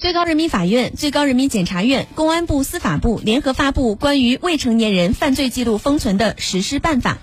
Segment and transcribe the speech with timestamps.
[0.00, 7.18] 最高人民法院最高人民检察院公安部司法部联合发布关于未成年人犯罪记录封存的实施办法。